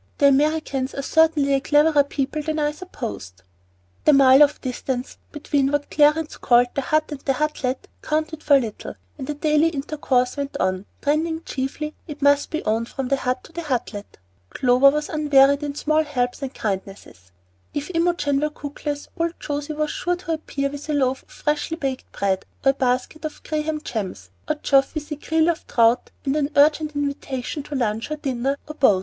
The 0.17 0.25
Americans 0.29 0.95
are 0.95 1.03
certainly 1.03 1.53
a 1.53 1.59
cleverer 1.61 2.03
people 2.03 2.41
than 2.41 2.57
I 2.57 2.71
supposed." 2.71 3.43
The 4.05 4.13
mile 4.13 4.41
of 4.41 4.59
distance 4.61 5.19
between 5.31 5.71
what 5.71 5.91
Clarence 5.91 6.37
called 6.37 6.69
"the 6.73 6.81
Hut 6.81 7.11
and 7.11 7.19
the 7.19 7.33
Hutlet" 7.33 7.87
counted 8.01 8.41
for 8.41 8.59
little, 8.59 8.95
and 9.19 9.29
a 9.29 9.35
daily 9.35 9.67
intercourse 9.67 10.37
went 10.37 10.57
on, 10.59 10.87
trending 11.03 11.43
chiefly, 11.43 11.93
it 12.07 12.23
must 12.23 12.49
be 12.49 12.63
owned, 12.63 12.89
from 12.89 13.09
the 13.09 13.17
Hut 13.17 13.43
to 13.43 13.51
the 13.51 13.61
Hutlet. 13.61 14.17
Clover 14.49 14.89
was 14.89 15.07
unwearied 15.07 15.61
in 15.61 15.75
small 15.75 16.03
helps 16.03 16.41
and 16.41 16.51
kindnesses. 16.55 17.31
If 17.75 17.91
Imogen 17.93 18.39
were 18.39 18.49
cookless, 18.49 19.07
old 19.19 19.37
José 19.37 19.75
was 19.75 19.91
sure 19.91 20.15
to 20.15 20.33
appear 20.33 20.71
with 20.71 20.89
a 20.89 20.93
loaf 20.95 21.21
of 21.21 21.29
freshly 21.29 21.77
baked 21.77 22.11
bread, 22.11 22.43
or 22.65 22.71
a 22.71 22.73
basket 22.73 23.23
of 23.23 23.43
graham 23.43 23.79
gems; 23.81 24.31
or 24.49 24.55
Geoff 24.55 24.95
with 24.95 25.11
a 25.11 25.15
creel 25.15 25.47
of 25.47 25.67
trout 25.67 26.09
and 26.25 26.35
an 26.37 26.49
urgent 26.55 26.95
invitation 26.95 27.61
to 27.61 27.75
lunch 27.75 28.09
or 28.09 28.15
dinner 28.15 28.57
or 28.67 28.73
both. 28.73 28.99